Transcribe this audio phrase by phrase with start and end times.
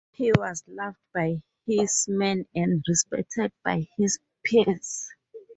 [0.13, 5.07] He was loved by his men and respected by his peers.